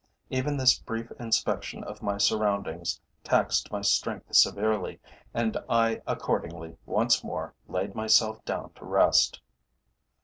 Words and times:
Even 0.31 0.57
this 0.57 0.79
brief 0.79 1.11
inspection 1.19 1.83
of 1.83 2.01
my 2.01 2.17
surroundings 2.17 2.99
taxed 3.23 3.71
my 3.71 3.81
strength 3.81 4.33
severely, 4.35 4.99
and 5.31 5.55
I 5.69 6.01
accordingly 6.07 6.75
once 6.87 7.23
more 7.23 7.53
laid 7.67 7.93
myself 7.93 8.43
down 8.43 8.71
to 8.77 8.85
rest. 8.85 9.41